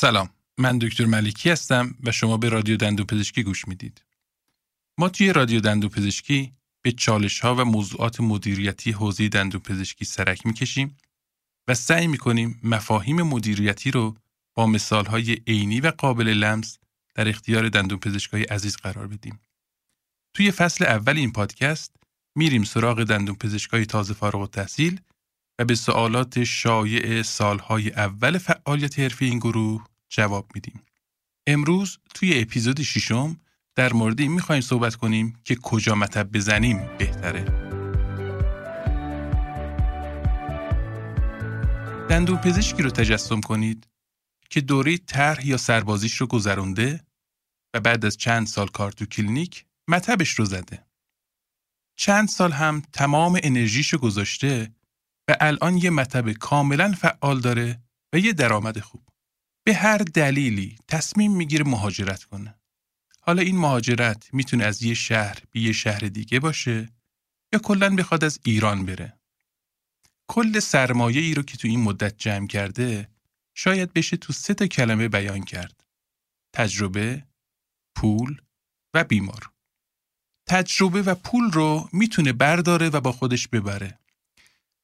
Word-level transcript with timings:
سلام 0.00 0.30
من 0.58 0.78
دکتر 0.78 1.04
ملیکی 1.04 1.50
هستم 1.50 1.94
و 2.02 2.12
شما 2.12 2.36
به 2.36 2.48
رادیو 2.48 2.76
دندو 2.76 3.04
پزشکی 3.04 3.42
گوش 3.42 3.68
می‌دید. 3.68 4.04
ما 4.98 5.08
توی 5.08 5.32
رادیو 5.32 5.60
دندو 5.60 5.88
پزشکی 5.88 6.52
به 6.82 6.92
چالش 6.92 7.40
ها 7.40 7.54
و 7.54 7.64
موضوعات 7.64 8.20
مدیریتی 8.20 8.92
حوزه 8.92 9.28
دندو 9.28 9.58
پزشکی 9.58 10.04
سرک 10.04 10.46
می‌کشیم 10.46 10.96
و 11.68 11.74
سعی 11.74 12.06
می‌کنیم 12.06 12.60
مفاهیم 12.62 13.22
مدیریتی 13.22 13.90
رو 13.90 14.16
با 14.54 14.66
مثال 14.66 15.06
های 15.06 15.32
عینی 15.46 15.80
و 15.80 15.90
قابل 15.90 16.28
لمس 16.28 16.78
در 17.14 17.28
اختیار 17.28 17.68
دندو 17.68 17.96
پزشکای 17.96 18.42
عزیز 18.42 18.76
قرار 18.76 19.06
بدیم. 19.06 19.40
توی 20.34 20.50
فصل 20.50 20.84
اول 20.84 21.16
این 21.16 21.32
پادکست 21.32 21.96
میریم 22.34 22.64
سراغ 22.64 23.04
دندون 23.04 23.36
پزشکای 23.36 23.86
تازه 23.86 24.14
فارغ 24.14 24.40
التحصیل 24.40 25.00
و 25.58 25.64
به 25.64 25.74
سوالات 25.74 26.44
شایع 26.44 27.22
سالهای 27.22 27.90
اول 27.90 28.38
فعالیت 28.38 28.98
حرفی 28.98 29.24
این 29.24 29.38
گروه 29.38 29.84
جواب 30.08 30.50
میدیم. 30.54 30.82
امروز 31.46 31.98
توی 32.14 32.40
اپیزود 32.40 32.82
ششم 32.82 33.40
در 33.74 33.92
مورد 33.92 34.20
این 34.20 34.32
می‌خوایم 34.32 34.60
صحبت 34.60 34.94
کنیم 34.94 35.40
که 35.44 35.56
کجا 35.56 35.94
مطب 35.94 36.32
بزنیم 36.32 36.90
بهتره. 36.98 37.44
دندون 42.08 42.36
پزشکی 42.36 42.82
رو 42.82 42.90
تجسم 42.90 43.40
کنید 43.40 43.88
که 44.50 44.60
دوره 44.60 44.98
طرح 44.98 45.46
یا 45.46 45.56
سربازیش 45.56 46.16
رو 46.16 46.26
گذرونده 46.26 47.00
و 47.74 47.80
بعد 47.80 48.04
از 48.04 48.16
چند 48.16 48.46
سال 48.46 48.68
کار 48.68 48.92
تو 48.92 49.06
کلینیک 49.06 49.64
مطبش 49.88 50.30
رو 50.30 50.44
زده. 50.44 50.86
چند 51.96 52.28
سال 52.28 52.52
هم 52.52 52.82
تمام 52.92 53.40
انرژیش 53.42 53.92
رو 53.92 53.98
گذاشته 53.98 54.72
و 55.28 55.36
الان 55.40 55.76
یه 55.76 55.90
مطب 55.90 56.32
کاملا 56.32 56.92
فعال 56.92 57.40
داره 57.40 57.82
و 58.12 58.18
یه 58.18 58.32
درآمد 58.32 58.80
خوب. 58.80 59.08
به 59.64 59.74
هر 59.74 59.98
دلیلی 59.98 60.78
تصمیم 60.88 61.36
می‌گیره 61.36 61.64
مهاجرت 61.64 62.24
کنه. 62.24 62.54
حالا 63.20 63.42
این 63.42 63.58
مهاجرت 63.58 64.28
می‌تونه 64.32 64.64
از 64.64 64.82
یه 64.82 64.94
شهر 64.94 65.38
به 65.50 65.60
یه 65.60 65.72
شهر 65.72 65.98
دیگه 65.98 66.40
باشه 66.40 66.88
یا 67.52 67.58
کلا 67.58 67.94
بخواد 67.94 68.24
از 68.24 68.40
ایران 68.44 68.86
بره. 68.86 69.18
کل 70.28 70.60
سرمایه 70.60 71.20
ای 71.20 71.34
رو 71.34 71.42
که 71.42 71.56
تو 71.56 71.68
این 71.68 71.80
مدت 71.80 72.18
جمع 72.18 72.46
کرده 72.46 73.08
شاید 73.54 73.92
بشه 73.92 74.16
تو 74.16 74.32
سه 74.32 74.54
تا 74.54 74.66
کلمه 74.66 75.08
بیان 75.08 75.42
کرد. 75.42 75.84
تجربه، 76.52 77.26
پول 77.94 78.40
و 78.94 79.04
بیمار. 79.04 79.50
تجربه 80.46 81.02
و 81.02 81.14
پول 81.14 81.50
رو 81.50 81.88
می‌تونه 81.92 82.32
برداره 82.32 82.88
و 82.88 83.00
با 83.00 83.12
خودش 83.12 83.48
ببره. 83.48 83.98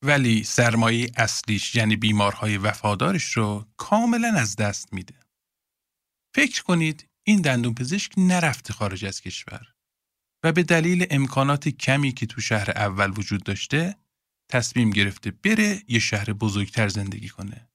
ولی 0.05 0.45
سرمایه 0.45 1.11
اصلیش 1.17 1.75
یعنی 1.75 1.97
بیمارهای 1.97 2.57
وفادارش 2.59 3.33
رو 3.33 3.67
کاملا 3.77 4.29
از 4.29 4.57
دست 4.57 4.93
میده. 4.93 5.15
فکر 6.35 6.63
کنید 6.63 7.09
این 7.27 7.41
دندون 7.41 7.75
پزشک 7.75 8.13
نرفته 8.17 8.73
خارج 8.73 9.05
از 9.05 9.21
کشور 9.21 9.75
و 10.45 10.53
به 10.53 10.63
دلیل 10.63 11.07
امکانات 11.11 11.69
کمی 11.69 12.13
که 12.13 12.27
تو 12.27 12.41
شهر 12.41 12.71
اول 12.71 13.13
وجود 13.17 13.43
داشته 13.43 13.97
تصمیم 14.51 14.91
گرفته 14.91 15.31
بره 15.31 15.83
یه 15.89 15.99
شهر 15.99 16.33
بزرگتر 16.33 16.89
زندگی 16.89 17.29
کنه. 17.29 17.69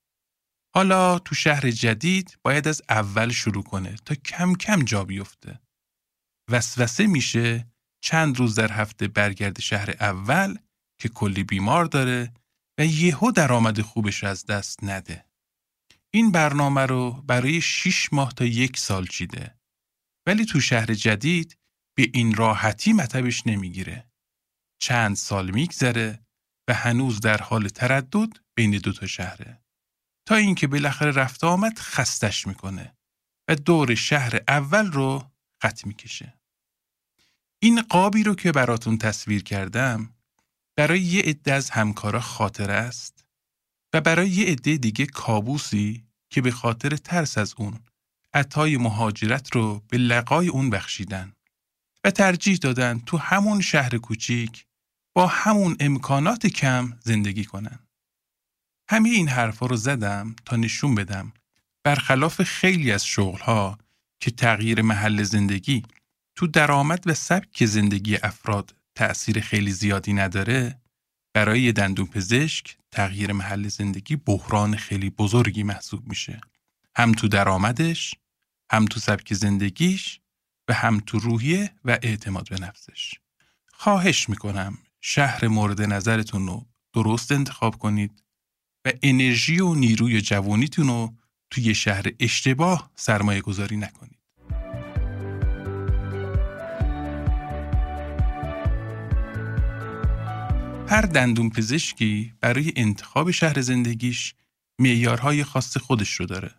حالا 0.75 1.19
تو 1.19 1.35
شهر 1.35 1.72
جدید 1.72 2.38
باید 2.44 2.67
از 2.67 2.81
اول 2.89 3.31
شروع 3.31 3.63
کنه 3.63 3.95
تا 4.05 4.16
کم 4.16 4.55
کم 4.55 4.83
جا 4.83 5.03
بیفته. 5.03 5.59
وسوسه 6.52 7.07
میشه 7.07 7.67
چند 8.03 8.38
روز 8.38 8.55
در 8.55 8.72
هفته 8.72 9.07
برگرد 9.07 9.59
شهر 9.59 9.89
اول 9.89 10.57
که 11.00 11.09
کلی 11.09 11.44
بیمار 11.44 11.86
داره 11.86 12.33
و 12.80 12.86
یهو 12.86 13.31
درآمد 13.31 13.81
خوبش 13.81 14.23
از 14.23 14.45
دست 14.45 14.84
نده. 14.84 15.25
این 16.13 16.31
برنامه 16.31 16.85
رو 16.85 17.12
برای 17.12 17.62
6 17.62 18.13
ماه 18.13 18.34
تا 18.34 18.46
یک 18.46 18.78
سال 18.78 19.07
چیده. 19.07 19.59
ولی 20.28 20.46
تو 20.46 20.59
شهر 20.59 20.94
جدید 20.94 21.57
به 21.97 22.12
این 22.13 22.35
راحتی 22.35 22.94
مطبش 22.94 23.47
نمی‌گیره. 23.47 24.12
چند 24.81 25.16
سال 25.16 25.51
میگذره 25.51 26.25
و 26.69 26.74
هنوز 26.74 27.19
در 27.19 27.38
حال 27.38 27.68
تردد 27.68 28.38
بین 28.56 28.72
دو 28.72 28.94
تا 28.94 29.07
شهره. 29.07 29.63
تا 30.28 30.35
اینکه 30.35 30.68
بالاخره 30.68 31.12
رفته 31.12 31.47
آمد 31.47 31.79
خستش 31.79 32.47
می‌کنه 32.47 32.97
و 33.50 33.56
دور 33.56 33.95
شهر 33.95 34.41
اول 34.47 34.91
رو 34.91 35.31
خط 35.62 35.85
می‌کشه. 35.85 36.40
این 37.62 37.81
قابی 37.81 38.24
رو 38.24 38.35
که 38.35 38.51
براتون 38.51 38.97
تصویر 38.97 39.44
کردم 39.44 40.16
برای 40.79 41.00
یه 41.01 41.22
عده 41.22 41.53
از 41.53 41.69
همکارا 41.69 42.19
خاطر 42.19 42.72
است 42.72 43.25
و 43.94 44.01
برای 44.01 44.29
یه 44.29 44.45
عده 44.45 44.78
دیگه 44.78 45.06
کابوسی 45.06 46.03
که 46.29 46.41
به 46.41 46.51
خاطر 46.51 46.97
ترس 46.97 47.38
از 47.38 47.56
اون 47.57 47.79
عطای 48.34 48.78
مهاجرت 48.78 49.56
رو 49.56 49.84
به 49.88 49.97
لقای 49.97 50.47
اون 50.47 50.69
بخشیدن 50.69 51.34
و 52.03 52.12
ترجیح 52.12 52.57
دادن 52.57 53.00
تو 53.00 53.18
همون 53.18 53.62
شهر 53.62 53.97
کوچیک 53.97 54.66
با 55.16 55.28
همون 55.28 55.75
امکانات 55.79 56.47
کم 56.47 56.97
زندگی 57.03 57.45
کنن. 57.45 57.79
همه 58.89 59.09
این 59.09 59.28
حرفا 59.28 59.66
رو 59.66 59.75
زدم 59.75 60.35
تا 60.45 60.56
نشون 60.56 60.95
بدم 60.95 61.34
برخلاف 61.84 62.44
خیلی 62.44 62.91
از 62.91 63.06
شغلها 63.06 63.78
که 64.19 64.31
تغییر 64.31 64.81
محل 64.81 65.23
زندگی 65.23 65.84
تو 66.35 66.47
درآمد 66.47 67.07
و 67.07 67.13
سبک 67.13 67.66
زندگی 67.66 68.18
افراد 68.23 68.78
تأثیر 69.00 69.40
خیلی 69.40 69.72
زیادی 69.72 70.14
نداره 70.14 70.82
برای 71.34 71.72
دندون 71.72 72.06
پزشک 72.06 72.78
تغییر 72.92 73.32
محل 73.32 73.68
زندگی 73.68 74.16
بحران 74.16 74.76
خیلی 74.76 75.10
بزرگی 75.10 75.64
محسوب 75.64 76.08
میشه. 76.08 76.42
هم 76.96 77.12
تو 77.12 77.28
درآمدش 77.28 78.16
هم 78.72 78.86
تو 78.86 79.00
سبک 79.00 79.34
زندگیش 79.34 80.20
و 80.68 80.74
هم 80.74 81.00
تو 81.00 81.20
روحیه 81.20 81.72
و 81.86 81.92
اعتماد 81.92 82.50
به 82.50 82.60
نفسش. 82.60 83.14
خواهش 83.68 84.30
می‌کنم 84.30 84.78
شهر 85.02 85.48
مورد 85.48 85.81
نظرتون 85.81 86.48
رو 86.48 86.66
درست 86.94 87.31
انتخاب 87.31 87.78
کنید 87.78 88.24
و 88.86 88.92
انرژی 89.04 89.60
و 89.60 89.74
نیروی 89.74 90.22
جوانیتون 90.22 90.88
رو 90.88 91.14
توی 91.50 91.76
شهر 91.76 92.06
اشتباه 92.20 92.92
سرمایه 92.96 93.42
گذاری 93.42 93.78
نکنید. 93.78 94.19
هر 100.89 101.01
دندون 101.01 101.50
پزشکی 101.50 102.33
برای 102.41 102.73
انتخاب 102.75 103.31
شهر 103.31 103.61
زندگیش 103.61 104.33
معیارهای 104.81 105.44
خاص 105.44 105.77
خودش 105.77 106.13
رو 106.13 106.25
داره. 106.25 106.55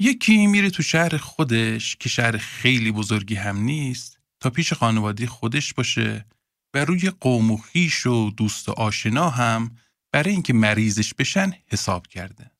یکی 0.00 0.46
میره 0.46 0.70
تو 0.70 0.82
شهر 0.82 1.16
خودش 1.16 1.96
که 1.96 2.08
شهر 2.08 2.36
خیلی 2.36 2.92
بزرگی 2.92 3.34
هم 3.34 3.58
نیست 3.58 4.18
تا 4.40 4.50
پیش 4.50 4.72
خانواده 4.72 5.26
خودش 5.26 5.74
باشه 5.74 6.26
و 6.74 6.84
روی 6.84 7.10
قوم 7.10 7.50
و 7.50 7.56
خیش 7.56 8.06
و 8.06 8.30
دوست 8.30 8.68
و 8.68 8.72
آشنا 8.72 9.30
هم 9.30 9.76
برای 10.12 10.32
اینکه 10.32 10.52
مریضش 10.52 11.14
بشن 11.14 11.52
حساب 11.66 12.06
کرده. 12.06 12.50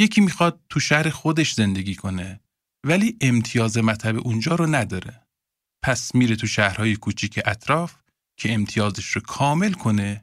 یکی 0.00 0.20
می‌خواد 0.20 0.60
تو 0.68 0.80
شهر 0.80 1.10
خودش 1.10 1.52
زندگی 1.52 1.94
کنه 1.94 2.40
ولی 2.86 3.16
امتیاز 3.20 3.78
مطب 3.78 4.26
اونجا 4.26 4.54
رو 4.54 4.66
نداره. 4.66 5.26
پس 5.82 6.14
میره 6.14 6.36
تو 6.36 6.46
شهرهای 6.46 6.96
کوچیک 6.96 7.40
اطراف 7.44 7.96
که 8.40 8.54
امتیازش 8.54 9.06
رو 9.06 9.20
کامل 9.20 9.72
کنه 9.72 10.22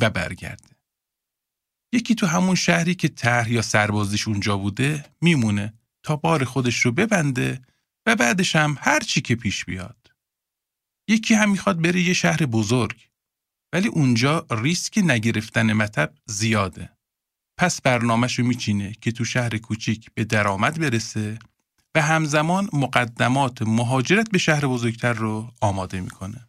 و 0.00 0.10
برگرده. 0.10 0.76
یکی 1.92 2.14
تو 2.14 2.26
همون 2.26 2.54
شهری 2.54 2.94
که 2.94 3.08
طرح 3.08 3.52
یا 3.52 3.62
سربازیش 3.62 4.28
اونجا 4.28 4.56
بوده 4.56 5.04
میمونه 5.20 5.74
تا 6.02 6.16
بار 6.16 6.44
خودش 6.44 6.80
رو 6.80 6.92
ببنده 6.92 7.62
و 8.06 8.16
بعدش 8.16 8.56
هم 8.56 8.76
هر 8.80 9.00
چی 9.00 9.20
که 9.20 9.34
پیش 9.34 9.64
بیاد. 9.64 10.12
یکی 11.08 11.34
هم 11.34 11.50
می‌خواد 11.50 11.82
بره 11.82 12.00
یه 12.00 12.12
شهر 12.12 12.46
بزرگ 12.46 13.08
ولی 13.72 13.88
اونجا 13.88 14.46
ریسک 14.50 14.98
نگرفتن 14.98 15.72
مطب 15.72 16.14
زیاده. 16.26 16.96
پس 17.58 17.80
برنامهش 17.80 18.38
رو 18.38 18.46
میچینه 18.46 18.92
که 19.00 19.12
تو 19.12 19.24
شهر 19.24 19.58
کوچیک 19.58 20.10
به 20.14 20.24
درآمد 20.24 20.80
برسه 20.80 21.38
و 21.94 22.02
همزمان 22.02 22.68
مقدمات 22.72 23.62
مهاجرت 23.62 24.30
به 24.30 24.38
شهر 24.38 24.66
بزرگتر 24.66 25.12
رو 25.12 25.52
آماده 25.60 26.00
می‌کنه. 26.00 26.48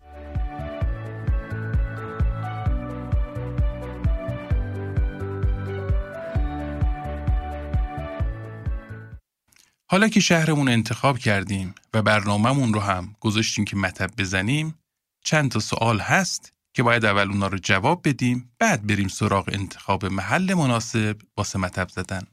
حالا 9.96 10.08
که 10.08 10.20
شهرمون 10.20 10.70
انتخاب 10.70 11.18
کردیم 11.18 11.76
و 11.94 12.02
برنامهمون 12.02 12.74
رو 12.74 12.80
هم 12.80 13.16
گذاشتیم 13.20 13.66
که 13.66 13.76
مطب 13.76 14.12
بزنیم 14.18 14.76
چند 15.24 15.52
تا 15.52 15.60
سوال 15.60 16.00
هست 16.00 16.54
که 16.74 16.84
باید 16.84 17.06
اول 17.06 17.32
اونا 17.32 17.48
رو 17.48 17.58
جواب 17.58 18.08
بدیم 18.08 18.52
بعد 18.60 18.88
بریم 18.88 19.08
سراغ 19.08 19.50
انتخاب 19.54 20.06
محل 20.06 20.54
مناسب 20.54 21.18
واسه 21.38 21.60
مطب 21.60 21.90
زدن 21.90 22.28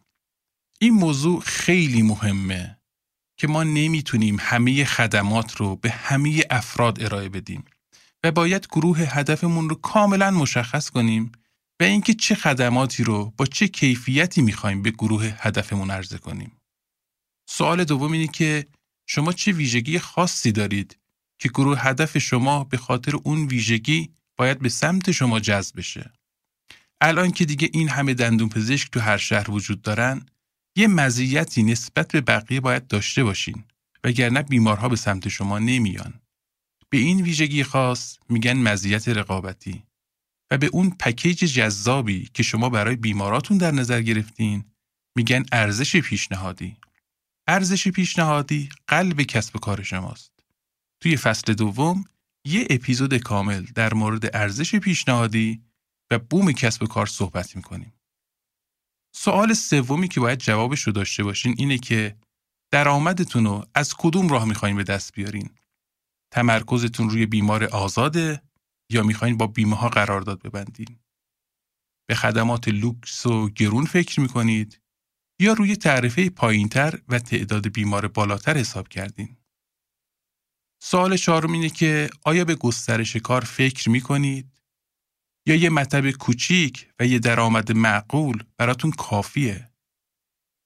این 0.81 0.95
موضوع 0.95 1.41
خیلی 1.41 2.03
مهمه 2.03 2.79
که 3.37 3.49
ما 3.49 3.63
نمی‌تونیم 3.63 4.37
همه 4.41 4.85
خدمات 4.85 5.57
رو 5.57 5.77
به 5.77 5.91
همه 5.91 6.45
افراد 6.51 7.03
ارائه 7.03 7.29
بدیم 7.29 7.65
و 8.25 8.31
باید 8.33 8.67
گروه 8.67 8.99
هدفمون 8.99 9.69
رو 9.69 9.75
کاملا 9.75 10.31
مشخص 10.31 10.91
کنیم 10.91 11.33
و 11.81 11.85
اینکه 11.85 12.15
چه 12.15 12.35
خدماتی 12.35 13.05
رو 13.05 13.33
با 13.37 13.47
چه 13.47 13.69
کیفیتی 13.69 14.43
می‌خوایم 14.43 14.83
به 14.83 14.91
گروه 14.91 15.25
هدفمون 15.39 15.91
عرضه 15.91 16.19
کنیم. 16.19 16.62
سوال 17.47 17.85
دوم 17.85 18.13
اینه 18.13 18.27
که 18.27 18.67
شما 19.07 19.33
چه 19.33 19.53
ویژگی 19.53 19.99
خاصی 19.99 20.53
دارید 20.53 20.99
که 21.39 21.49
گروه 21.49 21.81
هدف 21.81 22.19
شما 22.19 22.65
به 22.65 22.77
خاطر 22.77 23.17
اون 23.17 23.47
ویژگی 23.47 24.11
باید 24.37 24.59
به 24.59 24.69
سمت 24.69 25.11
شما 25.11 25.41
جذب 25.41 25.77
بشه. 25.77 26.13
الان 27.01 27.31
که 27.31 27.45
دیگه 27.45 27.71
این 27.73 27.89
همه 27.89 28.15
دندون 28.15 28.49
پزشک 28.49 28.91
تو 28.91 29.01
هر 29.01 29.17
شهر 29.17 29.51
وجود 29.51 29.83
دارن 29.83 30.27
یه 30.77 30.87
مزیتی 30.87 31.63
نسبت 31.63 32.13
به 32.13 32.21
بقیه 32.21 32.61
باید 32.61 32.87
داشته 32.87 33.25
باشین 33.25 33.65
وگرنه 34.05 34.43
بیمارها 34.43 34.89
به 34.89 34.97
سمت 34.97 35.29
شما 35.29 35.59
نمیان. 35.59 36.15
به 36.91 36.99
این 36.99 37.23
ویژگی 37.23 37.65
خاص 37.65 38.19
میگن 38.29 38.57
مزیت 38.57 39.09
رقابتی 39.09 39.83
و 40.51 40.59
به 40.59 40.67
اون 40.67 40.91
پکیج 40.91 41.39
جذابی 41.39 42.29
که 42.35 42.43
شما 42.43 42.69
برای 42.69 42.97
بیماراتون 42.97 43.59
در 43.59 43.71
نظر 43.71 44.03
گرفتین 44.03 44.65
میگن 45.17 45.45
ارزش 45.53 45.97
پیشنهادی. 45.97 46.77
ارزش 47.49 47.89
پیشنهادی 47.89 48.69
قلب 48.87 49.23
کسب 49.23 49.57
کار 49.57 49.83
شماست. 49.83 50.33
توی 51.01 51.17
فصل 51.17 51.55
دوم 51.55 52.05
یه 52.47 52.67
اپیزود 52.71 53.17
کامل 53.17 53.65
در 53.65 53.95
مورد 53.95 54.37
ارزش 54.37 54.75
پیشنهادی 54.77 55.65
و 56.11 56.19
بوم 56.19 56.53
کسب 56.53 56.85
کار 56.85 57.07
صحبت 57.07 57.57
می‌کنیم. 57.57 57.93
سوال 59.15 59.55
سومی 59.55 60.09
که 60.09 60.21
باید 60.21 60.39
جوابش 60.39 60.83
رو 60.83 60.93
داشته 60.93 61.25
باشین 61.25 61.55
اینه 61.59 61.79
که 61.79 62.17
درآمدتون 62.73 63.45
رو 63.45 63.67
از 63.75 63.95
کدوم 63.95 64.29
راه 64.29 64.45
می‌خواین 64.45 64.77
به 64.77 64.85
دست 64.85 65.13
بیارین؟ 65.13 65.51
تمرکزتون 66.33 67.11
روی 67.11 67.27
بیمار 67.27 67.65
آزاده 67.65 68.43
یا 68.91 69.03
می‌خواین 69.03 69.37
با 69.37 69.47
بیمه 69.47 69.77
ها 69.77 69.89
قرارداد 69.89 70.43
ببندین؟ 70.43 70.99
به 72.09 72.15
خدمات 72.15 72.69
لوکس 72.69 73.27
و 73.27 73.49
گرون 73.49 73.85
فکر 73.85 74.21
می‌کنید 74.21 74.82
یا 75.43 75.53
روی 75.53 75.77
تعرفه 75.77 76.31
پایینتر 76.31 76.99
و 77.09 77.19
تعداد 77.19 77.69
بیمار 77.69 78.09
بالاتر 78.09 78.57
حساب 78.57 78.89
کردین؟ 78.89 79.37
سوال 80.83 81.17
چهارم 81.17 81.53
اینه 81.53 81.71
که 81.71 82.11
آیا 82.25 82.45
به 82.45 82.55
گسترش 82.55 83.17
کار 83.17 83.45
فکر 83.45 83.91
می‌کنید 83.91 84.63
یا 85.47 85.55
یه 85.55 85.71
مطب 85.71 86.11
کوچیک 86.11 86.89
و 87.01 87.07
یه 87.07 87.19
درآمد 87.19 87.73
معقول 87.73 88.45
براتون 88.57 88.91
کافیه؟ 88.91 89.71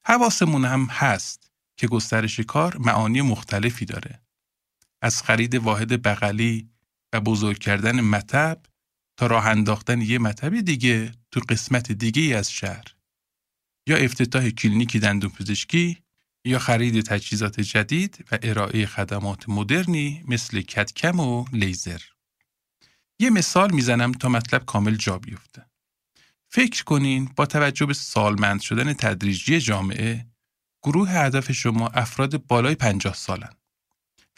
حواسمون 0.07 0.65
هم 0.65 0.85
هست 0.85 1.51
که 1.77 1.87
گسترش 1.87 2.41
کار 2.41 2.77
معانی 2.79 3.23
مختلفی 3.23 3.85
داره. 3.85 4.23
از 5.03 5.23
خرید 5.23 5.55
واحد 5.55 6.03
بغلی 6.03 6.71
و 7.13 7.21
بزرگ 7.21 7.59
کردن 7.59 8.01
مطب 8.01 8.63
تا 9.17 9.27
راه 9.27 9.47
انداختن 9.47 10.01
یه 10.01 10.19
مطب 10.19 10.61
دیگه 10.61 11.13
تو 11.31 11.41
قسمت 11.49 11.93
دیگه 11.93 12.37
از 12.37 12.53
شهر. 12.53 12.96
یا 13.89 13.97
افتتاح 13.97 14.51
کلینیکی 14.51 14.99
دندون 14.99 15.31
پزشکی 15.31 16.03
یا 16.47 16.59
خرید 16.59 17.01
تجهیزات 17.01 17.61
جدید 17.61 18.25
و 18.33 18.39
ارائه 18.43 18.87
خدمات 18.87 19.49
مدرنی 19.49 20.25
مثل 20.29 20.61
کتکم 20.61 21.21
و 21.21 21.45
لیزر. 21.53 22.01
یه 23.21 23.31
مثال 23.31 23.75
می‌زنم 23.75 24.13
تا 24.13 24.29
مطلب 24.29 24.65
کامل 24.65 24.95
جا 24.95 25.19
بیفته. 25.19 25.67
فکر 26.51 26.85
کنین 26.85 27.31
با 27.37 27.47
توجه 27.47 27.87
به 27.87 27.95
سالمند 27.95 28.61
شدن 28.61 28.93
تدریجی 28.93 29.61
جامعه 29.61 30.27
گروه 30.83 31.11
هدف 31.11 31.53
شما 31.53 31.89
افراد 31.89 32.47
بالای 32.47 32.75
50 32.75 33.15
سالن 33.15 33.53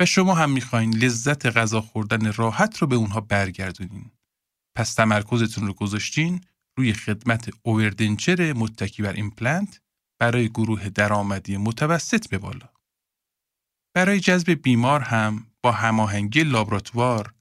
و 0.01 0.07
شما 0.07 0.35
هم 0.35 0.51
می‌خواین 0.51 0.95
لذت 0.95 1.47
غذا 1.47 1.81
خوردن 1.81 2.33
راحت 2.33 2.79
رو 2.79 2.87
به 2.87 2.97
اونها 2.97 3.21
برگردونین. 3.21 4.11
پس 4.75 4.95
تمرکزتون 4.95 5.67
رو 5.67 5.75
گذاشتین 5.75 6.41
روی 6.79 6.93
خدمت 6.93 7.51
overdenture 7.63 8.53
متکی 8.53 9.03
بر 9.03 9.13
ایمپلنت 9.13 9.81
برای 10.21 10.49
گروه 10.49 10.89
درآمدی 10.89 11.57
متوسط 11.57 12.29
به 12.29 12.39
بالا. 12.39 12.69
برای 13.95 14.21
جذب 14.21 14.51
بیمار 14.51 15.01
هم 15.01 15.47
با 15.63 15.73
هماهنگی 15.73 16.43
لابراتوار 16.43 17.35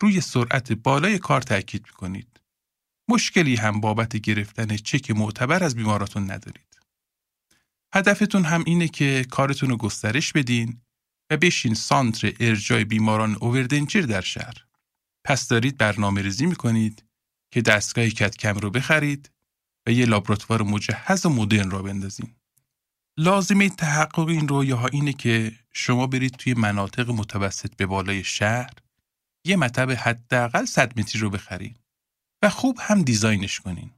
روی 0.00 0.20
سرعت 0.20 0.72
بالای 0.72 1.18
کار 1.18 1.42
تاکید 1.42 1.86
می‌کنید. 1.86 2.40
مشکلی 3.10 3.56
هم 3.56 3.80
بابت 3.80 4.16
گرفتن 4.16 4.76
چک 4.76 5.10
معتبر 5.10 5.64
از 5.64 5.76
بیماراتون 5.76 6.30
ندارید. 6.30 6.78
هدفتون 7.94 8.44
هم 8.44 8.64
اینه 8.66 8.88
که 8.88 9.26
کارتون 9.30 9.70
رو 9.70 9.76
گسترش 9.76 10.32
بدین 10.32 10.80
و 11.30 11.36
بشین 11.36 11.74
سانتر 11.74 12.32
ارجای 12.40 12.84
بیماران 12.84 13.36
اووردنچر 13.40 14.00
در 14.00 14.20
شهر. 14.20 14.64
پس 15.24 15.48
دارید 15.48 15.78
برنامه 15.78 16.22
ریزی 16.22 16.46
می‌کنید 16.46 17.07
که 17.50 17.62
دستگاه 17.62 18.08
کم 18.08 18.54
رو 18.54 18.70
بخرید 18.70 19.30
و 19.86 19.90
یه 19.90 20.06
لابراتوار 20.06 20.62
مجهز 20.62 21.26
و 21.26 21.28
مدرن 21.28 21.70
را 21.70 21.82
بندازین. 21.82 22.34
لازمه 23.18 23.68
تحقق 23.68 24.28
این 24.28 24.48
رویاها 24.48 24.86
اینه 24.86 25.12
که 25.12 25.52
شما 25.72 26.06
برید 26.06 26.32
توی 26.32 26.54
مناطق 26.54 27.10
متوسط 27.10 27.76
به 27.76 27.86
بالای 27.86 28.24
شهر 28.24 28.72
یه 29.46 29.56
مطب 29.56 29.90
حداقل 29.90 30.64
100 30.64 30.98
متری 30.98 31.20
رو 31.20 31.30
بخرین 31.30 31.74
و 32.42 32.50
خوب 32.50 32.78
هم 32.80 33.02
دیزاینش 33.02 33.60
کنین. 33.60 33.90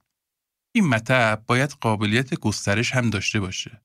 این 0.74 0.86
مطب 0.86 1.44
باید 1.46 1.70
قابلیت 1.70 2.34
گسترش 2.34 2.94
هم 2.94 3.10
داشته 3.10 3.40
باشه 3.40 3.82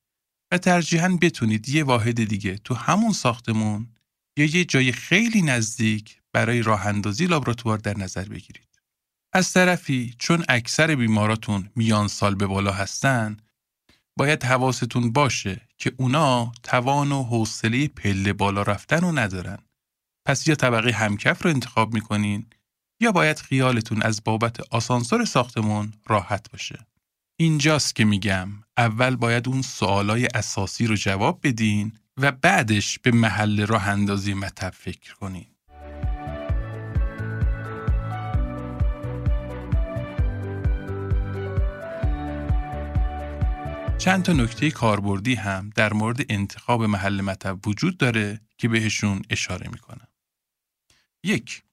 و 0.52 0.58
ترجیحاً 0.58 1.18
بتونید 1.22 1.70
یه 1.70 1.84
واحد 1.84 2.24
دیگه 2.24 2.58
تو 2.58 2.74
همون 2.74 3.14
ساختمون 3.14 3.96
یا 4.38 4.46
یه 4.46 4.66
جای 4.66 4.92
خیلی 4.92 5.42
نزدیک 5.42 6.22
برای 6.34 6.62
راه 6.62 6.88
اندازی 6.88 7.26
لابراتوار 7.26 7.78
در 7.78 7.98
نظر 7.98 8.26
بگیرید. 8.26 8.75
از 9.36 9.54
طرفی 9.54 10.16
چون 10.20 10.46
اکثر 10.50 10.96
بیماراتون 10.96 11.70
میان 11.76 12.08
سال 12.08 12.36
به 12.36 12.48
بالا 12.48 12.72
هستن 12.72 13.38
باید 14.18 14.44
حواستون 14.44 15.12
باشه 15.12 15.62
که 15.78 15.94
اونا 15.98 16.52
توان 16.64 17.12
و 17.12 17.24
حوصله 17.24 17.88
پله 17.88 18.34
بالا 18.34 18.62
رفتن 18.62 19.02
رو 19.02 19.12
ندارن. 19.12 19.58
پس 20.26 20.48
یا 20.48 20.56
طبقه 20.56 20.92
همکف 20.92 21.44
رو 21.44 21.50
انتخاب 21.50 21.94
می‌کنین 21.94 22.46
یا 23.02 23.12
باید 23.12 23.40
خیالتون 23.40 24.02
از 24.02 24.24
بابت 24.24 24.74
آسانسور 24.74 25.26
ساختمون 25.26 25.94
راحت 26.08 26.52
باشه. 26.52 26.88
اینجاست 27.40 27.96
که 27.96 28.06
میگم 28.06 28.50
اول 28.78 29.16
باید 29.16 29.48
اون 29.48 29.62
سوالای 29.62 30.28
اساسی 30.36 30.88
رو 30.88 30.96
جواب 30.96 31.40
بدین 31.44 31.98
و 32.18 32.32
بعدش 32.32 33.00
به 33.00 33.12
محل 33.12 33.66
راه 33.66 33.88
اندازی 33.88 34.34
مطب 34.34 34.74
فکر 34.78 35.14
کنین. 35.16 35.55
چند 44.06 44.24
تا 44.24 44.34
نکته 44.34 44.72
کاربردی 44.72 45.36
هم 45.36 45.70
در 45.76 45.94
مورد 45.94 46.32
انتخاب 46.32 46.84
محل 46.84 47.22
مطب 47.22 47.68
وجود 47.68 47.98
داره 47.98 48.42
که 48.58 48.68
بهشون 48.68 49.22
اشاره 49.30 49.70
می‌کنم. 49.70 50.08
یک 51.24 51.64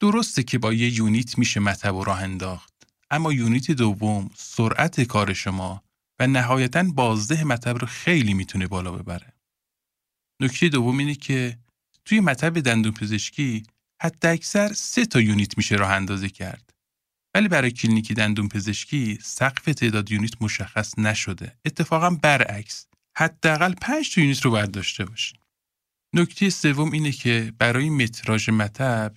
درسته 0.00 0.42
که 0.42 0.58
با 0.58 0.72
یه 0.72 0.94
یونیت 0.98 1.38
میشه 1.38 1.60
مطب 1.60 1.94
و 1.94 2.04
راه 2.04 2.22
انداخت 2.22 2.74
اما 3.10 3.32
یونیت 3.32 3.70
دوم 3.70 4.30
سرعت 4.34 5.00
کار 5.00 5.32
شما 5.32 5.82
و 6.18 6.26
نهایتا 6.26 6.82
بازده 6.82 7.44
مطب 7.44 7.78
رو 7.78 7.86
خیلی 7.86 8.34
می‌تونه 8.34 8.66
بالا 8.66 8.92
ببره. 8.92 9.32
نکته 10.40 10.68
دوم 10.68 10.98
اینه 10.98 11.14
که 11.14 11.58
توی 12.04 12.20
مطب 12.20 12.60
دندون 12.60 12.92
پزشکی 12.92 13.62
حداکثر 14.02 14.72
سه 14.72 15.06
تا 15.06 15.20
یونیت 15.20 15.56
میشه 15.58 15.76
راه 15.76 15.90
اندازی 15.90 16.30
کرد. 16.30 16.65
ولی 17.36 17.48
برای 17.48 17.70
کلینیک 17.70 18.14
دندون 18.14 18.48
پزشکی 18.48 19.18
سقف 19.22 19.64
تعداد 19.64 20.10
یونیت 20.10 20.42
مشخص 20.42 20.98
نشده. 20.98 21.58
اتفاقا 21.64 22.10
برعکس 22.10 22.86
حداقل 23.16 23.74
5 23.74 24.14
تا 24.14 24.20
یونیت 24.20 24.42
رو 24.42 24.50
باید 24.50 24.70
داشته 24.70 25.04
باشین. 25.04 25.38
نکته 26.14 26.50
سوم 26.50 26.92
اینه 26.92 27.12
که 27.12 27.52
برای 27.58 27.90
متراژ 27.90 28.48
مطب 28.48 29.14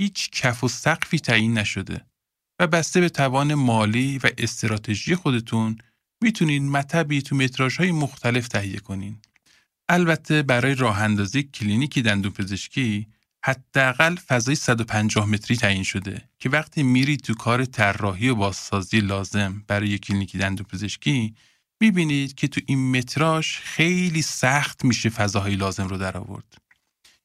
هیچ 0.00 0.30
کف 0.30 0.64
و 0.64 0.68
سقفی 0.68 1.18
تعیین 1.18 1.58
نشده 1.58 2.06
و 2.60 2.66
بسته 2.66 3.00
به 3.00 3.08
توان 3.08 3.54
مالی 3.54 4.18
و 4.18 4.30
استراتژی 4.38 5.14
خودتون 5.14 5.78
می‌تونین 6.22 6.68
مطبی 6.68 7.22
تو 7.22 7.68
های 7.78 7.92
مختلف 7.92 8.48
تهیه 8.48 8.78
کنین. 8.78 9.18
البته 9.88 10.42
برای 10.42 10.74
راه 10.74 10.98
اندازی 10.98 11.42
کلینیکی 11.42 12.02
دندون 12.02 12.32
پزشکی 12.32 13.06
حداقل 13.44 14.16
فضای 14.16 14.54
150 14.54 15.26
متری 15.26 15.56
تعیین 15.56 15.82
شده 15.82 16.22
که 16.38 16.48
وقتی 16.48 16.82
میری 16.82 17.16
تو 17.16 17.34
کار 17.34 17.64
طراحی 17.64 18.28
و 18.28 18.34
بازسازی 18.34 19.00
لازم 19.00 19.64
برای 19.66 19.98
کلینیکی 19.98 20.38
دندون 20.38 20.66
پزشکی 20.66 21.34
می‌بینید 21.80 22.34
که 22.34 22.48
تو 22.48 22.60
این 22.66 22.90
متراژ 22.90 23.56
خیلی 23.56 24.22
سخت 24.22 24.84
میشه 24.84 25.08
فضاهای 25.08 25.56
لازم 25.56 25.86
رو 25.86 25.98
در 25.98 26.16
آورد. 26.16 26.56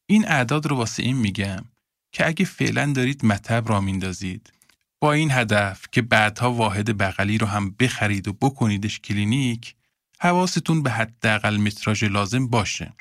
این 0.05 0.27
اعداد 0.27 0.65
رو 0.65 0.75
واسه 0.75 1.03
این 1.03 1.17
میگم 1.17 1.65
که 2.12 2.27
اگه 2.27 2.45
فعلا 2.45 2.93
دارید 2.95 3.25
مطب 3.25 3.69
را 3.69 3.81
میندازید 3.81 4.53
با 5.00 5.13
این 5.13 5.31
هدف 5.31 5.86
که 5.91 6.01
بعدها 6.01 6.51
واحد 6.51 6.97
بغلی 6.97 7.38
رو 7.38 7.47
هم 7.47 7.75
بخرید 7.79 8.27
و 8.27 8.33
بکنیدش 8.33 9.00
کلینیک 9.00 9.75
حواستون 10.19 10.83
به 10.83 10.91
حداقل 10.91 11.57
متراژ 11.57 12.03
لازم 12.03 12.47
باشه 12.47 12.93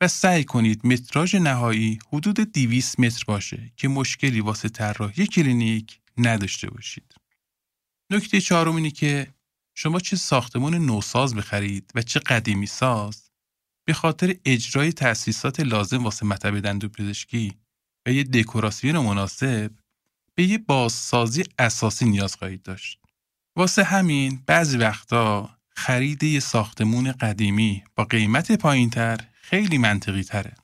و 0.00 0.08
سعی 0.08 0.44
کنید 0.44 0.86
متراژ 0.86 1.34
نهایی 1.34 1.98
حدود 2.12 2.40
200 2.40 3.00
متر 3.00 3.24
باشه 3.26 3.72
که 3.76 3.88
مشکلی 3.88 4.40
واسه 4.40 4.68
طراحی 4.68 5.26
کلینیک 5.26 6.00
نداشته 6.18 6.70
باشید. 6.70 7.14
نکته 8.10 8.40
چهارم 8.40 8.76
اینه 8.76 8.90
که 8.90 9.34
شما 9.74 10.00
چه 10.00 10.16
ساختمان 10.16 10.74
نوساز 10.74 11.34
بخرید 11.34 11.92
و 11.94 12.02
چه 12.02 12.20
قدیمی 12.20 12.66
ساز 12.66 13.30
به 13.86 13.92
خاطر 13.92 14.34
اجرای 14.44 14.92
تأسیسات 14.92 15.60
لازم 15.60 16.04
واسه 16.04 16.26
مطب 16.26 16.60
دندون 16.60 16.90
پزشکی 16.90 17.54
و 18.06 18.12
یه 18.12 18.24
دکوراسیون 18.24 18.98
مناسب 18.98 19.70
به 20.34 20.42
یه 20.42 20.58
بازسازی 20.58 21.44
اساسی 21.58 22.04
نیاز 22.04 22.34
خواهید 22.34 22.62
داشت. 22.62 23.00
واسه 23.56 23.84
همین 23.84 24.42
بعضی 24.46 24.76
وقتا 24.76 25.50
خرید 25.70 26.22
یه 26.22 26.40
ساختمون 26.40 27.12
قدیمی 27.12 27.84
با 27.96 28.04
قیمت 28.04 28.52
پایینتر 28.52 29.29
خیلی 29.50 29.78
منطقی 29.78 30.22
تره. 30.22 30.54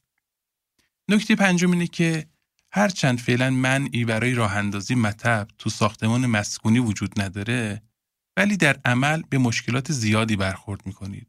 نکته 1.09 1.37
پنجم 1.37 1.71
اینه 1.71 1.87
که 1.87 2.27
هرچند 2.73 3.19
فعلا 3.19 3.51
منعی 3.51 4.05
برای 4.05 4.35
راه 4.35 4.57
اندازی 4.57 4.95
مطب 4.95 5.49
تو 5.59 5.71
ساختمان 5.71 6.27
مسکونی 6.27 6.79
وجود 6.79 7.21
نداره 7.21 7.83
ولی 8.37 8.57
در 8.57 8.81
عمل 8.85 9.23
به 9.31 9.39
مشکلات 9.39 9.93
زیادی 9.93 10.37
برخورد 10.37 10.87
می‌کنید 10.87 11.29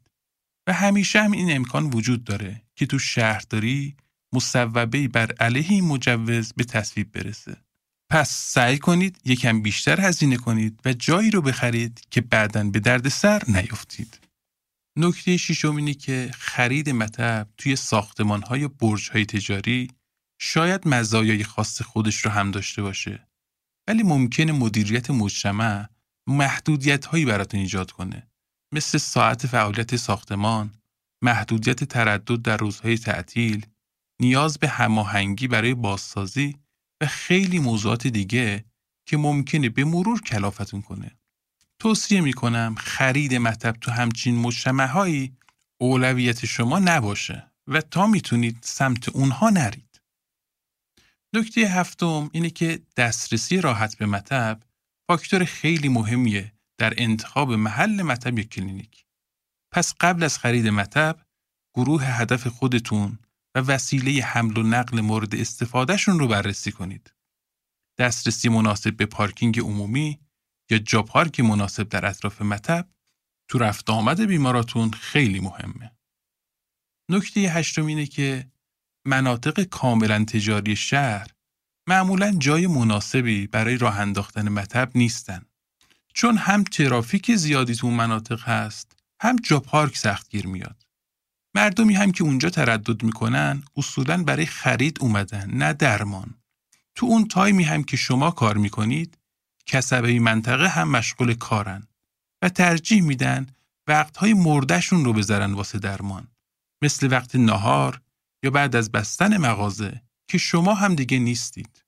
و 0.66 0.72
همیشه 0.72 1.22
هم 1.22 1.32
این 1.32 1.56
امکان 1.56 1.84
وجود 1.86 2.24
داره 2.24 2.62
که 2.76 2.86
تو 2.86 2.98
شهرداری 2.98 3.96
مصوبه 4.32 5.08
بر 5.08 5.32
علیه 5.32 5.70
این 5.70 5.84
مجوز 5.84 6.52
به 6.52 6.64
تصویب 6.64 7.12
برسه. 7.12 7.56
پس 8.10 8.30
سعی 8.30 8.78
کنید 8.78 9.20
یکم 9.24 9.62
بیشتر 9.62 10.00
هزینه 10.00 10.36
کنید 10.36 10.80
و 10.84 10.92
جایی 10.92 11.30
رو 11.30 11.42
بخرید 11.42 12.00
که 12.10 12.20
بعدا 12.20 12.64
به 12.64 12.80
درد 12.80 13.08
سر 13.08 13.42
نیفتید. 13.48 14.27
نکته 15.00 15.36
شیشم 15.36 15.76
اینه 15.76 15.94
که 15.94 16.30
خرید 16.34 16.90
مطب 16.90 17.48
توی 17.56 17.76
ساختمان 17.76 18.42
های 18.42 18.68
برج 18.68 19.10
های 19.10 19.26
تجاری 19.26 19.88
شاید 20.40 20.88
مزایای 20.88 21.44
خاص 21.44 21.82
خودش 21.82 22.16
رو 22.24 22.30
هم 22.30 22.50
داشته 22.50 22.82
باشه 22.82 23.28
ولی 23.88 24.02
ممکنه 24.02 24.52
مدیریت 24.52 25.10
مجتمع 25.10 25.88
محدودیت 26.26 27.04
هایی 27.04 27.24
براتون 27.24 27.60
ایجاد 27.60 27.90
کنه 27.90 28.30
مثل 28.74 28.98
ساعت 28.98 29.46
فعالیت 29.46 29.96
ساختمان، 29.96 30.74
محدودیت 31.22 31.84
تردد 31.84 32.42
در 32.42 32.56
روزهای 32.56 32.98
تعطیل، 32.98 33.66
نیاز 34.20 34.58
به 34.58 34.68
هماهنگی 34.68 35.48
برای 35.48 35.74
بازسازی 35.74 36.56
و 37.02 37.06
خیلی 37.06 37.58
موضوعات 37.58 38.06
دیگه 38.06 38.64
که 39.06 39.16
ممکنه 39.16 39.68
به 39.68 39.84
مرور 39.84 40.20
کلافتون 40.20 40.82
کنه. 40.82 41.17
توصیه 41.78 42.20
می‌کنم 42.20 42.74
خرید 42.78 43.34
مطب 43.34 43.72
تو 43.72 43.90
همچین 43.90 44.36
مجتمعهایی 44.36 45.36
اولویت 45.80 46.46
شما 46.46 46.78
نباشه 46.78 47.52
و 47.66 47.80
تا 47.80 48.06
می‌تونید 48.06 48.58
سمت 48.60 49.08
اونها 49.08 49.50
نرید. 49.50 50.00
نکته 51.34 51.60
هفتم 51.60 52.30
اینه 52.32 52.50
که 52.50 52.80
دسترسی 52.96 53.60
راحت 53.60 53.98
به 53.98 54.06
مطب 54.06 54.62
فاکتور 55.08 55.44
خیلی 55.44 55.88
مهمیه 55.88 56.52
در 56.78 56.94
انتخاب 56.96 57.52
محل 57.52 58.02
مطب 58.02 58.38
یا 58.38 58.44
کلینیک. 58.44 59.04
پس 59.72 59.94
قبل 60.00 60.22
از 60.22 60.38
خرید 60.38 60.68
مطب 60.68 61.26
گروه 61.74 62.04
هدف 62.04 62.46
خودتون 62.46 63.18
و 63.54 63.60
وسیله 63.60 64.24
حمل 64.24 64.56
و 64.56 64.62
نقل 64.62 65.00
مورد 65.00 65.34
استفادهشون 65.34 66.18
رو 66.18 66.28
بررسی 66.28 66.72
کنید. 66.72 67.12
دسترسی 67.98 68.48
مناسب 68.48 68.96
به 68.96 69.06
پارکینگ 69.06 69.60
عمومی 69.60 70.18
یا 70.70 70.78
جا 70.78 71.02
پارک 71.02 71.40
مناسب 71.40 71.88
در 71.88 72.06
اطراف 72.06 72.42
مطب 72.42 72.88
تو 73.48 73.58
رفت 73.58 73.90
آمد 73.90 74.20
بیماراتون 74.20 74.90
خیلی 74.90 75.40
مهمه. 75.40 75.92
نکته 77.10 77.40
هشتم 77.40 77.86
اینه 77.86 78.06
که 78.06 78.50
مناطق 79.06 79.62
کاملا 79.62 80.24
تجاری 80.24 80.76
شهر 80.76 81.30
معمولا 81.88 82.36
جای 82.38 82.66
مناسبی 82.66 83.46
برای 83.46 83.76
راه 83.76 84.00
انداختن 84.00 84.48
مطب 84.48 84.90
نیستن. 84.94 85.42
چون 86.14 86.36
هم 86.36 86.64
ترافیک 86.64 87.34
زیادی 87.34 87.74
تو 87.74 87.90
مناطق 87.90 88.48
هست 88.48 88.96
هم 89.22 89.36
جا 89.36 89.60
پارک 89.60 89.96
سخت 89.96 90.28
گیر 90.30 90.46
میاد. 90.46 90.86
مردمی 91.54 91.94
هم 91.94 92.12
که 92.12 92.24
اونجا 92.24 92.50
تردد 92.50 93.02
می‌کنن 93.02 93.62
اصولا 93.76 94.22
برای 94.22 94.46
خرید 94.46 94.98
اومدن 95.00 95.50
نه 95.50 95.72
درمان. 95.72 96.34
تو 96.94 97.06
اون 97.06 97.28
تایمی 97.28 97.64
هم 97.64 97.84
که 97.84 97.96
شما 97.96 98.30
کار 98.30 98.56
می‌کنید 98.56 99.17
کسبه 99.68 100.20
منطقه 100.20 100.68
هم 100.68 100.90
مشغول 100.90 101.34
کارن 101.34 101.88
و 102.42 102.48
ترجیح 102.48 103.02
میدن 103.02 103.46
وقتهای 103.88 104.34
مردشون 104.34 105.04
رو 105.04 105.12
بذارن 105.12 105.52
واسه 105.52 105.78
درمان. 105.78 106.28
مثل 106.82 107.12
وقت 107.12 107.36
نهار 107.36 108.00
یا 108.42 108.50
بعد 108.50 108.76
از 108.76 108.92
بستن 108.92 109.36
مغازه 109.36 110.02
که 110.28 110.38
شما 110.38 110.74
هم 110.74 110.94
دیگه 110.94 111.18
نیستید. 111.18 111.84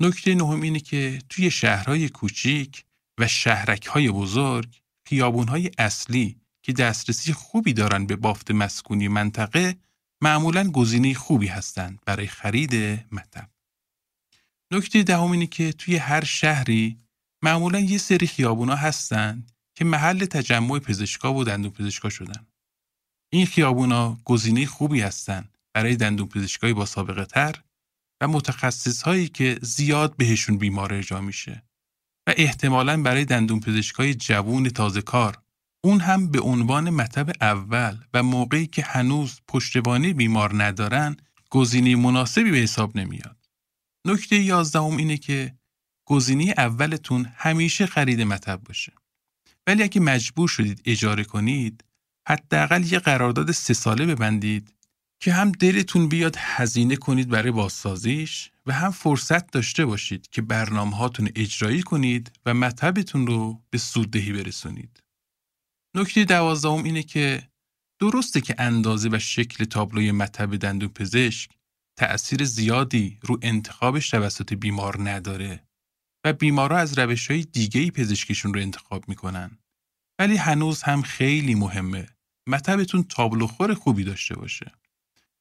نکته 0.00 0.34
نهم 0.34 0.60
اینه 0.60 0.80
که 0.80 1.18
توی 1.28 1.50
شهرهای 1.50 2.08
کوچیک 2.08 2.84
و 3.20 3.28
شهرک 3.28 3.86
های 3.86 4.10
بزرگ 4.10 4.80
خیابون 5.08 5.48
های 5.48 5.70
اصلی 5.78 6.40
که 6.62 6.72
دسترسی 6.72 7.32
خوبی 7.32 7.72
دارن 7.72 8.06
به 8.06 8.16
بافت 8.16 8.50
مسکونی 8.50 9.08
منطقه 9.08 9.76
معمولا 10.20 10.70
گزینه 10.70 11.14
خوبی 11.14 11.46
هستند 11.46 11.98
برای 12.06 12.26
خرید 12.26 12.74
مطب. 13.12 13.50
نکته 14.72 15.02
دهم 15.02 15.30
اینه 15.30 15.46
که 15.46 15.72
توی 15.72 15.96
هر 15.96 16.24
شهری 16.24 17.05
معمولا 17.42 17.78
یه 17.78 17.98
سری 17.98 18.26
خیابونا 18.26 18.74
هستند 18.74 19.52
که 19.74 19.84
محل 19.84 20.24
تجمع 20.24 20.78
پزشکا 20.78 21.34
و 21.34 21.44
دندون 21.44 21.70
پزشکا 21.70 22.08
شدن. 22.08 22.46
این 23.32 23.46
خیابونا 23.46 24.18
گزینه 24.24 24.66
خوبی 24.66 25.00
هستند 25.00 25.58
برای 25.74 25.96
دندون 25.96 26.28
پزشکای 26.28 26.72
با 26.72 26.86
سابقه 26.86 27.24
تر 27.24 27.62
و 28.20 28.28
متخصص 28.28 29.02
هایی 29.02 29.28
که 29.28 29.58
زیاد 29.62 30.16
بهشون 30.16 30.58
بیمار 30.58 30.94
ارجاع 30.94 31.20
میشه 31.20 31.62
و 32.28 32.34
احتمالا 32.36 33.02
برای 33.02 33.24
دندون 33.24 33.60
پزشکای 33.60 34.14
جوون 34.14 34.68
تازه 34.68 35.02
کار 35.02 35.42
اون 35.84 36.00
هم 36.00 36.30
به 36.30 36.40
عنوان 36.40 36.90
مطب 36.90 37.32
اول 37.40 37.98
و 38.14 38.22
موقعی 38.22 38.66
که 38.66 38.82
هنوز 38.82 39.40
پشتبانی 39.48 40.12
بیمار 40.12 40.64
ندارن 40.64 41.16
گزینه 41.50 41.96
مناسبی 41.96 42.50
به 42.50 42.56
حساب 42.56 42.96
نمیاد. 42.96 43.36
نکته 44.06 44.36
یازدهم 44.36 44.96
اینه 44.96 45.16
که 45.16 45.58
گزینه 46.06 46.54
اولتون 46.56 47.32
همیشه 47.36 47.86
خرید 47.86 48.20
مطب 48.20 48.60
باشه. 48.64 48.92
ولی 49.66 49.82
اگه 49.82 50.00
مجبور 50.00 50.48
شدید 50.48 50.82
اجاره 50.84 51.24
کنید 51.24 51.84
حداقل 52.28 52.92
یه 52.92 52.98
قرارداد 52.98 53.50
سه 53.50 53.74
ساله 53.74 54.06
ببندید 54.06 54.74
که 55.20 55.32
هم 55.32 55.52
دلتون 55.52 56.08
بیاد 56.08 56.36
هزینه 56.38 56.96
کنید 56.96 57.28
برای 57.28 57.50
بازسازیش 57.50 58.50
و 58.66 58.72
هم 58.72 58.90
فرصت 58.90 59.50
داشته 59.50 59.84
باشید 59.84 60.30
که 60.30 60.42
برنامه 60.42 60.96
هاتون 60.96 61.30
اجرایی 61.36 61.82
کنید 61.82 62.32
و 62.46 62.54
مطبتون 62.54 63.26
رو 63.26 63.62
به 63.70 63.78
سوددهی 63.78 64.32
برسونید. 64.32 65.02
نکته 65.96 66.24
دوازدهم 66.24 66.84
اینه 66.84 67.02
که 67.02 67.48
درسته 68.00 68.40
که 68.40 68.54
اندازه 68.58 69.08
و 69.12 69.18
شکل 69.18 69.64
تابلوی 69.64 70.12
مطب 70.12 70.56
دندون 70.56 70.88
پزشک 70.88 71.50
تأثیر 71.98 72.44
زیادی 72.44 73.18
رو 73.22 73.38
انتخابش 73.42 74.10
توسط 74.10 74.54
بیمار 74.54 75.10
نداره 75.10 75.65
و 76.26 76.32
بیمارا 76.32 76.78
از 76.78 76.98
روش 76.98 77.30
های 77.30 77.42
دیگه 77.42 77.90
پزشکیشون 77.90 78.54
رو 78.54 78.60
انتخاب 78.60 79.08
می‌کنن. 79.08 79.58
ولی 80.18 80.36
هنوز 80.36 80.82
هم 80.82 81.02
خیلی 81.02 81.54
مهمه 81.54 82.08
مطبتون 82.48 83.04
تابلوخور 83.04 83.74
خوبی 83.74 84.04
داشته 84.04 84.36
باشه. 84.36 84.72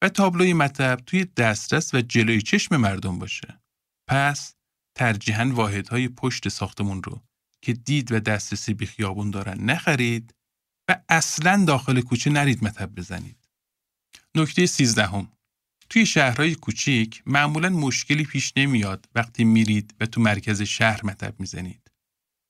و 0.02 0.10
تابلوی 0.10 0.54
مطب 0.54 1.00
توی 1.06 1.26
دسترس 1.26 1.94
و 1.94 2.02
جلوی 2.02 2.42
چشم 2.42 2.78
مردم 2.78 3.20
باشه. 3.20 3.62
پس 4.08 4.56
ترجیحاً 4.96 5.52
واحدهای 5.54 6.08
پشت 6.08 6.50
ساختمون 6.50 7.04
رو 7.04 7.24
که 7.62 7.74
دید 7.74 8.12
و 8.12 8.20
دسترسی 8.20 8.74
به 8.74 8.86
خیابون 8.86 9.32
دارن 9.32 9.62
نخرید 9.62 10.36
و 10.90 11.02
اصلا 11.10 11.64
داخل 11.68 12.02
کوچه 12.02 12.30
نرید 12.30 12.64
مطب 12.64 12.96
بزنید. 12.96 13.50
نکته 14.36 14.66
سیزدهم 14.66 15.32
توی 15.90 16.06
شهرهای 16.06 16.56
کوچیک 16.56 17.24
معمولا 17.26 17.70
مشکلی 17.70 18.24
پیش 18.24 18.54
نمیاد 18.58 19.10
وقتی 19.16 19.44
میرید 19.44 19.96
و 20.00 20.06
تو 20.06 20.22
مرکز 20.22 20.62
شهر 20.62 21.06
مطب 21.06 21.40
می‌زنید. 21.40 21.92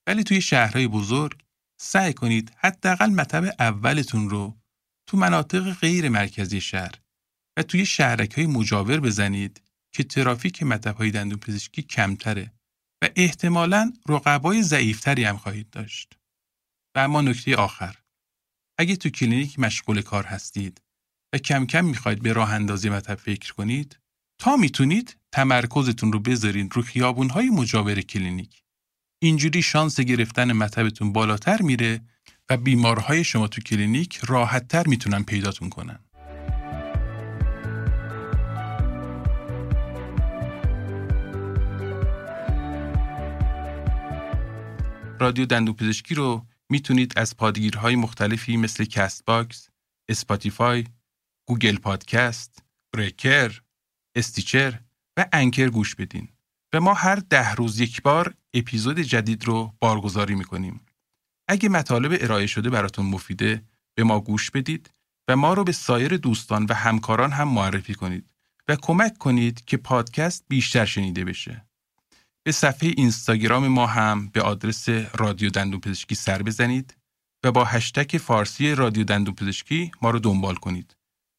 ولی 0.07 0.23
توی 0.23 0.41
شهرهای 0.41 0.87
بزرگ 0.87 1.43
سعی 1.81 2.13
کنید 2.13 2.51
حداقل 2.57 3.09
مطب 3.09 3.43
اولتون 3.59 4.29
رو 4.29 4.57
تو 5.07 5.17
مناطق 5.17 5.73
غیر 5.73 6.09
مرکزی 6.09 6.61
شهر 6.61 7.01
و 7.57 7.63
توی 7.63 7.85
شهرک 7.85 8.33
های 8.33 8.47
مجاور 8.47 8.99
بزنید 8.99 9.61
که 9.91 10.03
ترافیک 10.03 10.63
مطب 10.63 10.95
های 10.95 11.11
دندون 11.11 11.39
پزشکی 11.39 11.81
کمتره 11.81 12.51
و 13.03 13.09
احتمالاً 13.15 13.93
رقبای 14.09 14.63
ضعیفتری 14.63 15.23
هم 15.23 15.37
خواهید 15.37 15.69
داشت. 15.69 16.17
و 16.95 16.99
اما 16.99 17.21
نکته 17.21 17.55
آخر 17.55 17.95
اگه 18.77 18.95
تو 18.95 19.09
کلینیک 19.09 19.59
مشغول 19.59 20.01
کار 20.01 20.23
هستید 20.25 20.81
و 21.35 21.37
کم 21.37 21.65
کم 21.65 21.85
می‌خواید 21.85 22.21
به 22.21 22.33
راه 22.33 22.53
اندازی 22.53 22.89
مطب 22.89 23.15
فکر 23.15 23.53
کنید 23.53 23.99
تا 24.39 24.57
می‌تونید 24.57 25.17
تمرکزتون 25.31 26.13
رو 26.13 26.19
بذارین 26.19 26.69
رو 26.71 26.81
خیابون 26.81 27.29
های 27.29 27.49
مجاور 27.49 28.01
کلینیک. 28.01 28.63
اینجوری 29.21 29.61
شانس 29.61 29.99
گرفتن 29.99 30.51
مطبتون 30.51 31.13
بالاتر 31.13 31.61
میره 31.61 32.01
و 32.49 32.57
بیمارهای 32.57 33.23
شما 33.23 33.47
تو 33.47 33.61
کلینیک 33.61 34.17
راحتتر 34.17 34.87
می‌تونن 34.87 35.23
پیداتون 35.23 35.69
کنن. 35.69 35.99
رادیو 45.19 45.45
دندون‌پزشکی 45.45 46.15
رو 46.15 46.45
می‌تونید 46.69 47.13
از 47.15 47.37
پادگیرهای 47.37 47.95
مختلفی 47.95 48.57
مثل 48.57 48.85
Castbox، 48.85 49.69
Spotify، 50.09 50.83
Google 51.47 51.77
Podcast، 51.77 52.63
Breaker، 52.93 53.61
Stitcher 54.15 54.79
و 55.17 55.25
Anchor 55.33 55.69
گوش 55.69 55.95
بدین 55.95 56.29
و 56.73 56.81
ما 56.81 56.93
هر 56.93 57.15
ده 57.15 57.53
روز 57.53 57.79
یک 57.79 58.01
بار 58.01 58.33
اپیزود 58.53 58.99
جدید 58.99 59.45
رو 59.45 59.73
بارگذاری 59.79 60.35
می‌کنیم. 60.35 60.81
اگه 61.47 61.69
مطالب 61.69 62.17
ارائه 62.21 62.47
شده 62.47 62.69
براتون 62.69 63.05
مفیده 63.05 63.63
به 63.95 64.03
ما 64.03 64.19
گوش 64.19 64.51
بدید 64.51 64.89
و 65.27 65.35
ما 65.35 65.53
رو 65.53 65.63
به 65.63 65.71
سایر 65.71 66.17
دوستان 66.17 66.65
و 66.69 66.73
همکاران 66.73 67.31
هم 67.31 67.47
معرفی 67.47 67.93
کنید 67.93 68.33
و 68.67 68.75
کمک 68.75 69.17
کنید 69.17 69.65
که 69.65 69.77
پادکست 69.77 70.45
بیشتر 70.47 70.85
شنیده 70.85 71.25
بشه. 71.25 71.65
به 72.43 72.51
صفحه 72.51 72.93
اینستاگرام 72.97 73.67
ما 73.67 73.87
هم 73.87 74.27
به 74.27 74.41
آدرس 74.41 74.89
رادیو 74.89 75.49
دندون 75.49 75.79
پزشکی 75.79 76.15
سر 76.15 76.41
بزنید 76.41 76.97
و 77.43 77.51
با 77.51 77.65
هشتک 77.65 78.17
فارسی 78.17 78.75
رادیو 78.75 79.03
دندون 79.03 79.35
پزشکی 79.35 79.91
ما 80.01 80.09
رو 80.09 80.19
دنبال 80.19 80.55
کنید 80.55 80.95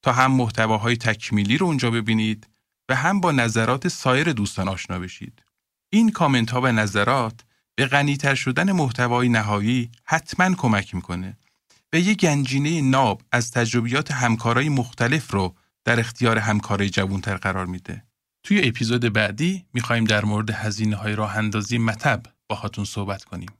تا 0.06 0.12
هم 0.12 0.32
محتواهای 0.32 0.96
تکمیلی 0.96 1.58
رو 1.58 1.66
اونجا 1.66 1.90
ببینید 1.90 2.46
و 2.88 2.94
هم 2.94 3.20
با 3.20 3.32
نظرات 3.32 3.88
سایر 3.88 4.32
دوستان 4.32 4.68
آشنا 4.68 4.98
بشید. 4.98 5.42
این 5.90 6.10
کامنت 6.10 6.50
ها 6.50 6.60
و 6.60 6.66
نظرات 6.66 7.40
به 7.74 7.86
غنیتر 7.86 8.34
شدن 8.34 8.72
محتوای 8.72 9.28
نهایی 9.28 9.90
حتما 10.04 10.54
کمک 10.54 10.94
می‌کنه 10.94 11.36
و 11.92 11.98
یک 11.98 12.20
گنجینه 12.20 12.80
ناب 12.80 13.22
از 13.32 13.50
تجربیات 13.50 14.10
همکارای 14.10 14.68
مختلف 14.68 15.30
رو 15.30 15.54
در 15.84 16.00
اختیار 16.00 16.38
همکارای 16.38 16.90
جوانتر 16.90 17.36
قرار 17.36 17.66
میده. 17.66 18.02
توی 18.42 18.68
اپیزود 18.68 19.12
بعدی 19.12 19.64
می‌خوایم 19.74 20.04
در 20.04 20.24
مورد 20.24 20.50
هزینه 20.50 20.96
های 20.96 21.14
راه 21.14 21.36
اندازی 21.36 21.78
مطب 21.78 22.22
با 22.48 22.56
هاتون 22.56 22.84
صحبت 22.84 23.24
کنیم. 23.24 23.50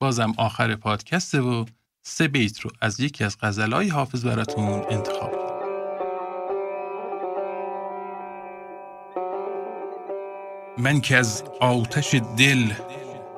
بازم 0.00 0.34
آخر 0.36 0.74
پادکسته 0.74 1.40
و 1.40 1.64
سه 2.02 2.28
بیت 2.28 2.60
رو 2.60 2.70
از 2.80 3.00
یکی 3.00 3.24
از 3.24 3.36
غزلهای 3.40 3.88
حافظ 3.88 4.24
براتون 4.24 4.84
انتخاب 4.90 5.37
من 10.78 11.00
که 11.00 11.16
از 11.16 11.42
آتش 11.60 12.14
دل 12.36 12.72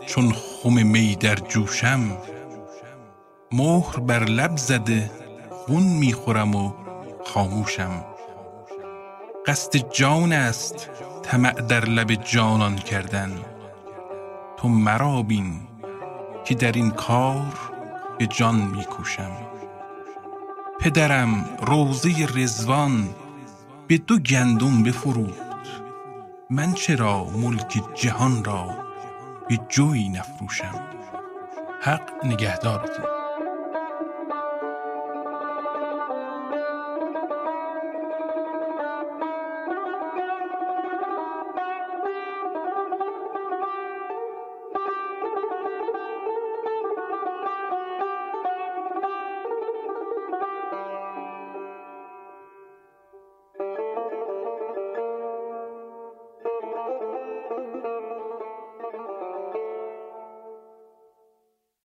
چون 0.07 0.33
خم 0.33 0.87
می 0.87 1.17
در 1.17 1.35
جوشم 1.35 2.17
مهر 3.53 4.01
بر 4.01 4.25
لب 4.25 4.57
زده 4.57 5.11
خون 5.51 5.83
می‌خورم 5.83 6.55
و 6.55 6.73
خاموشم. 7.25 8.05
قصد 9.47 9.93
جان 9.93 10.33
است 10.33 10.91
طمع 11.23 11.53
در 11.53 11.85
لب 11.85 12.15
جانان 12.15 12.77
کردن. 12.77 13.33
تو 14.57 14.69
مرا 14.69 15.23
بین 15.23 15.61
که 16.45 16.55
در 16.55 16.73
این 16.73 16.91
کار 16.91 17.53
به 18.19 18.27
جان 18.27 18.55
میکوشم 18.55 19.33
پدرم 20.81 21.45
روزه 21.67 22.27
رزوان 22.35 23.09
به 23.87 23.99
دو 23.99 24.19
گندم 24.19 24.83
بفروخت 24.83 25.50
من 26.53 26.73
چرا 26.73 27.25
ملک 27.25 27.83
جهان 27.95 28.45
را 28.45 28.67
به 29.49 29.59
جوی 29.69 30.09
نفروشم؟ 30.09 30.81
حق 31.81 32.25
نگهدارتون. 32.25 33.20